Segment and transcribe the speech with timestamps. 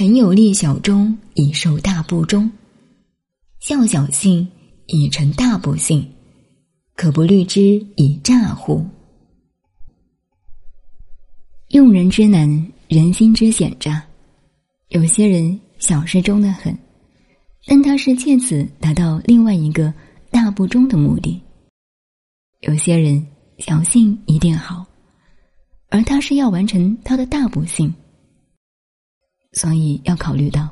[0.00, 2.50] 臣有立小忠，以受大不忠；
[3.58, 4.48] 孝小信，
[4.86, 6.10] 以成大不幸。
[6.96, 8.82] 可不虑之以诈乎？
[11.68, 12.48] 用人之难，
[12.88, 14.02] 人心之险诈。
[14.88, 16.74] 有些人小事忠的很，
[17.66, 19.92] 但他是借此达到另外一个
[20.30, 21.38] 大不忠的目的。
[22.60, 23.22] 有些人
[23.58, 24.82] 小信一定好，
[25.90, 27.92] 而他是要完成他的大不幸。
[29.52, 30.70] 所以要考虑到，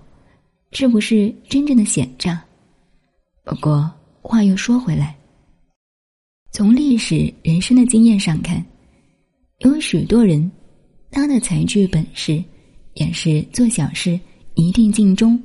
[0.71, 2.41] 是不是真正的险诈？
[3.45, 3.91] 不过
[4.23, 5.17] 话又说回来，
[6.53, 8.65] 从历史人生的经验上看，
[9.59, 10.49] 有许多人，
[11.11, 12.43] 他的才具本事，
[12.95, 14.19] 也是做小事
[14.55, 15.43] 一定尽忠，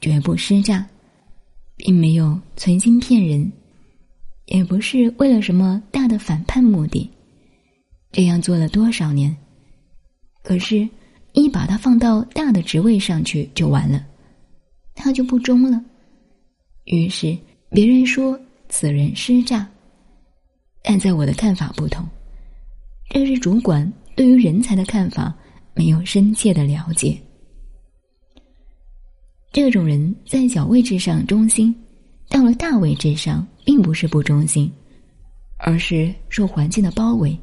[0.00, 0.84] 绝不施诈，
[1.76, 3.52] 并没有存心骗人，
[4.46, 7.08] 也不是为了什么大的反叛目的，
[8.10, 9.36] 这样做了多少年，
[10.42, 10.88] 可是。
[11.32, 14.04] 一把他放到大的职位上去就完了，
[14.94, 15.82] 他就不忠了。
[16.84, 17.36] 于是
[17.70, 19.66] 别人说此人失诈，
[20.82, 22.06] 但在我的看法不同，
[23.08, 25.34] 这是主管对于人才的看法
[25.74, 27.18] 没有深切的了解。
[29.52, 31.74] 这种人在小位置上忠心，
[32.28, 34.70] 到了大位置上并不是不忠心，
[35.58, 37.38] 而是受环境的包围，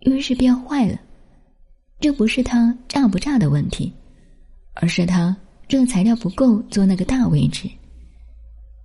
[0.00, 1.00] 于是变坏了。
[2.06, 3.92] 这不是他炸不炸的问题，
[4.74, 7.68] 而是他这材料不够做那个大位置。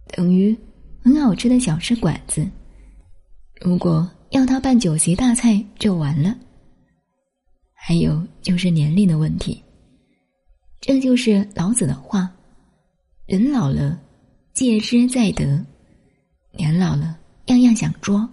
[0.07, 0.57] 等于
[1.03, 2.43] 很好吃的小吃馆子，
[3.61, 6.35] 如果要他办酒席大菜就完了。
[7.75, 9.61] 还有就是年龄的问题，
[10.79, 12.27] 这就是老子的话：
[13.27, 14.01] 人老了，
[14.51, 15.63] 戒之在德；
[16.57, 18.27] 年老了，样样想装。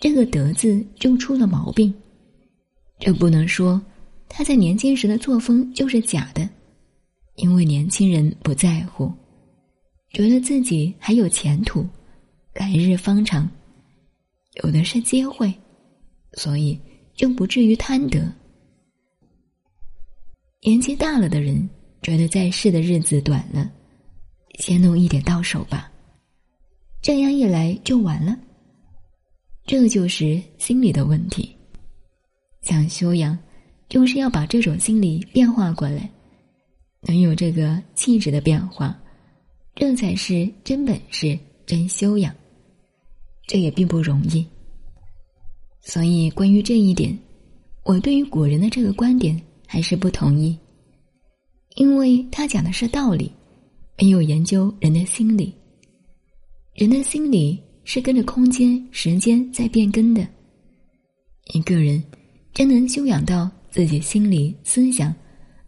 [0.00, 1.94] 这个“德”字就出了毛病。
[2.98, 3.80] 这不能说
[4.28, 6.48] 他在年轻时的作风就是假的，
[7.34, 9.12] 因为年轻人不在乎，
[10.10, 11.86] 觉得自己还有前途，
[12.54, 13.48] 来日方长，
[14.64, 15.52] 有的是机会，
[16.32, 16.78] 所以
[17.14, 18.32] 就不至于贪得。
[20.62, 21.68] 年纪大了的人
[22.02, 23.70] 觉得在世的日子短了，
[24.58, 25.92] 先弄一点到手吧，
[27.00, 28.36] 这样一来就完了。
[29.64, 31.55] 这就是心理的问题。
[32.66, 33.38] 讲修养，
[33.88, 36.10] 就是要把这种心理变化过来，
[37.02, 38.98] 能有这个气质的变化，
[39.76, 42.34] 这才是真本事、真修养。
[43.46, 44.44] 这也并不容易。
[45.80, 47.16] 所以，关于这一点，
[47.84, 50.58] 我对于古人的这个观点还是不同意，
[51.76, 53.30] 因为他讲的是道理，
[53.96, 55.54] 没有研究人的心理。
[56.74, 60.26] 人的心理是跟着空间、时间在变更的，
[61.54, 62.02] 一个人。
[62.56, 65.14] 真能修养到自己心理思想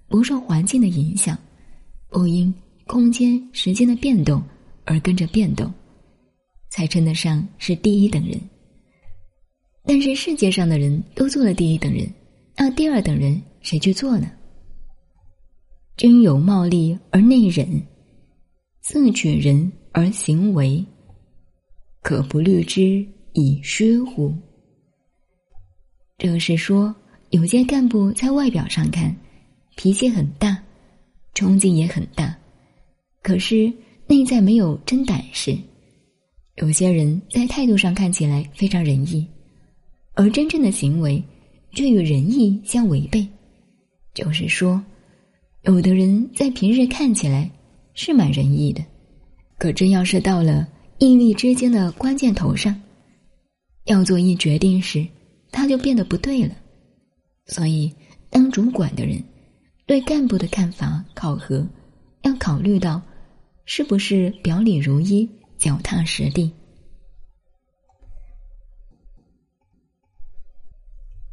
[0.08, 1.36] 不受环境的影响，
[2.08, 2.52] 不因
[2.86, 4.42] 空间时间的变动
[4.86, 5.70] 而跟着变动，
[6.70, 8.40] 才称得上是第一等人。
[9.84, 12.10] 但是世界上的人都做了第一等人，
[12.56, 14.26] 那第二等人谁去做呢？
[15.98, 17.68] 君有貌丽而内忍，
[18.80, 20.82] 自取人而行为，
[22.00, 24.34] 可不虑之以虚乎？
[26.18, 26.92] 这是说，
[27.30, 29.14] 有些干部在外表上看
[29.76, 30.60] 脾气很大，
[31.32, 32.36] 冲劲也很大，
[33.22, 33.72] 可是
[34.08, 35.56] 内在没有真胆识；
[36.56, 39.24] 有些人在态度上看起来非常仁义，
[40.14, 41.22] 而真正的行为
[41.70, 43.24] 却与仁义相违背。
[44.12, 44.82] 就是说，
[45.62, 47.48] 有的人在平日看起来
[47.94, 48.84] 是蛮仁义的，
[49.56, 50.66] 可真要是到了
[50.98, 52.74] 义利之间的关键头上，
[53.84, 55.06] 要做一决定时。
[55.50, 56.54] 他就变得不对了，
[57.46, 57.94] 所以
[58.30, 59.22] 当主管的人
[59.86, 61.66] 对干部的看法考核，
[62.22, 63.00] 要考虑到
[63.64, 66.52] 是不是表里如一、脚踏实地。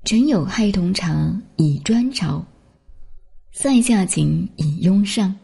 [0.04, 2.46] 臣有害同常以专朝，
[3.52, 5.36] 塞下情以拥上，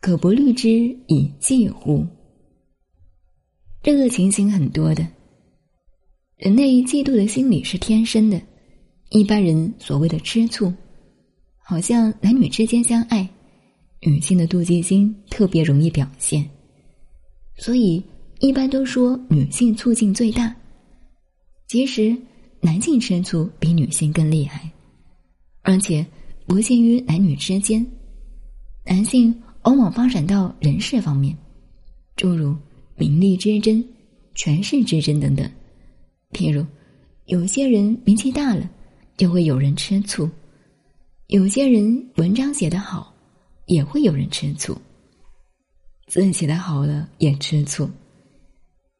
[0.00, 0.68] 可不虑之
[1.08, 2.06] 以忌乎？
[3.82, 5.04] 这个情形很多的。
[6.42, 8.42] 人类嫉妒的心理是天生的，
[9.10, 10.74] 一般人所谓的吃醋，
[11.56, 13.28] 好像男女之间相爱，
[14.00, 16.44] 女性的妒忌心特别容易表现，
[17.58, 18.02] 所以
[18.40, 20.52] 一般都说女性醋劲最大。
[21.68, 22.12] 其实
[22.60, 24.68] 男性吃醋比女性更厉害，
[25.60, 26.04] 而且
[26.48, 27.86] 不限于男女之间，
[28.84, 31.38] 男性往往发展到人事方面，
[32.16, 32.52] 诸如
[32.96, 33.84] 名利之争、
[34.34, 35.48] 权势之争等等。
[36.32, 36.66] 譬如，
[37.26, 38.68] 有些人名气大了，
[39.16, 40.28] 就会有人吃醋；
[41.28, 43.14] 有些人文章写得好，
[43.66, 44.76] 也会有人吃醋。
[46.08, 47.88] 字写的好了也吃醋，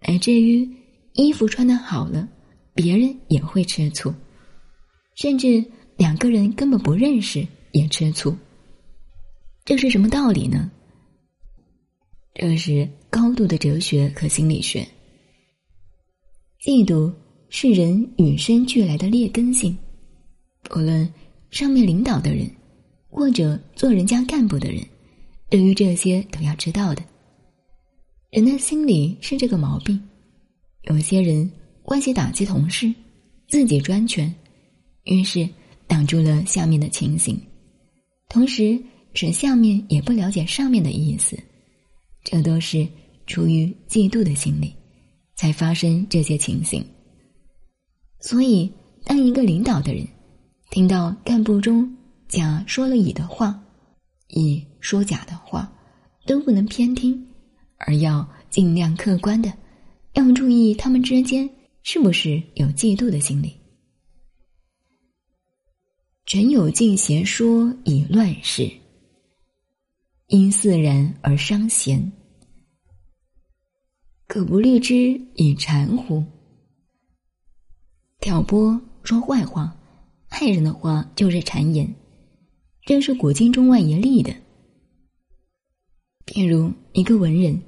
[0.06, 0.68] 乃至于
[1.14, 2.28] 衣服穿的好了，
[2.74, 4.14] 别人也会吃醋，
[5.14, 5.64] 甚至
[5.96, 8.34] 两个人根本不认识也吃醋。
[9.64, 10.70] 这是什么道理呢？
[12.34, 14.86] 这是高度的哲学和心理学。
[16.62, 17.12] 嫉妒
[17.54, 19.76] 是人与生俱来的劣根性，
[20.74, 21.06] 无论
[21.50, 22.50] 上面领导的人，
[23.10, 24.82] 或者做人家干部的人。
[25.50, 27.04] 对于这些都要知道的，
[28.30, 30.02] 人的心里是这个毛病。
[30.84, 31.48] 有些人
[31.82, 32.90] 关系打击同事，
[33.48, 34.34] 自己专权，
[35.04, 35.46] 于是
[35.86, 37.38] 挡住了下面的情形，
[38.30, 38.82] 同时
[39.12, 41.38] 使下面也不了解上面的意思。
[42.24, 42.88] 这都是
[43.26, 44.72] 出于嫉妒的心理，
[45.36, 46.82] 才发生这些情形。
[48.22, 48.72] 所以，
[49.04, 50.06] 当一个领导的人
[50.70, 51.92] 听到干部中
[52.28, 53.60] 甲说了乙的话，
[54.28, 55.70] 乙说甲的话，
[56.24, 57.20] 都不能偏听，
[57.78, 59.52] 而要尽量客观的，
[60.14, 61.50] 要注意他们之间
[61.82, 63.52] 是不是有嫉妒的心理。
[66.24, 68.70] 臣有尽邪说以乱世，
[70.28, 72.12] 因自然而伤贤，
[74.28, 74.94] 可不虑之
[75.34, 76.24] 以谗乎？
[78.22, 79.76] 挑拨说坏话、
[80.28, 81.92] 害人的话，就是谗言。
[82.86, 84.32] 这是古今中外严厉的。
[86.24, 87.60] 譬如一个文人，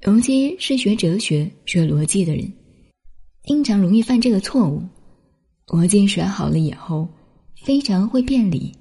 [0.00, 2.52] 尤其是学哲学、学逻辑的人，
[3.44, 4.82] 经常容易犯这个错误。
[5.68, 7.08] 逻辑学好了以后，
[7.62, 8.72] 非常会辩理，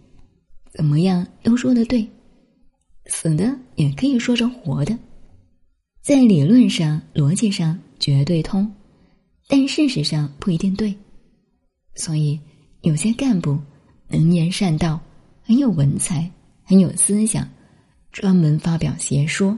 [0.73, 2.07] 怎么样都说得对，
[3.05, 4.97] 死的也可以说成活的，
[6.01, 8.71] 在理论上、逻辑上绝对通，
[9.47, 10.95] 但事实上不一定对。
[11.95, 12.39] 所以
[12.81, 13.59] 有些干部
[14.09, 14.99] 能言善道。
[15.47, 16.27] 很有文采，
[16.63, 17.47] 很有思想，
[18.11, 19.55] 专门发表邪说。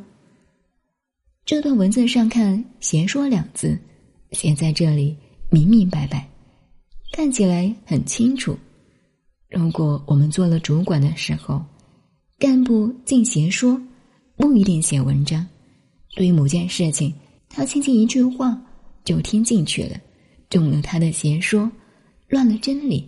[1.45, 3.80] 这段文字上看“邪说”两字，
[4.34, 5.16] 写在这里
[5.50, 6.30] 明明白白，
[7.13, 8.60] 看起来很清楚。
[9.50, 11.63] 如果我们做了主管的时候，
[12.38, 13.81] 干部进邪说，
[14.36, 15.48] 不一定写文章。
[16.18, 17.13] 对于某件事情，
[17.48, 18.62] 他轻轻一句话
[19.07, 19.98] 就听进去了，
[20.50, 21.71] 中了他的邪说，
[22.27, 23.07] 乱了真理。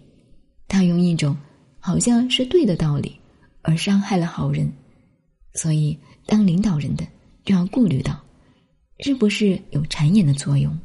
[0.70, 1.36] 他用一种。
[1.82, 3.18] 好像是对的道理，
[3.62, 4.70] 而伤害了好人，
[5.54, 7.08] 所以当领导人的
[7.46, 8.22] 就要顾虑到，
[9.00, 10.78] 是不是有谗言的作用。